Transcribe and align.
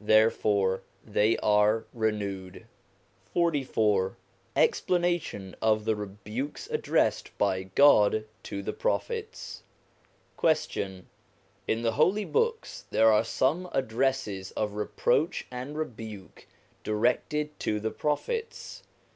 Therefore 0.00 0.82
they 1.04 1.36
are 1.36 1.84
renewed. 1.92 2.66
XLIV 3.32 4.16
EXPLANATION 4.56 5.54
OF 5.62 5.84
THE 5.84 5.94
REBUKES 5.94 6.66
ADDRESSED 6.72 7.38
BY 7.38 7.62
GOD 7.76 8.24
TO 8.42 8.62
THE 8.64 8.72
PROPHETS 8.72 9.62
Question. 10.36 11.06
In 11.68 11.82
the 11.82 11.92
Holy 11.92 12.24
Books 12.24 12.86
there 12.90 13.12
are 13.12 13.22
some 13.22 13.68
addresses 13.70 14.50
of 14.56 14.72
reproach 14.72 15.46
and 15.48 15.78
rebuke 15.78 16.48
directed 16.82 17.56
to 17.60 17.78
the 17.78 17.92
Prophets. 17.92 18.82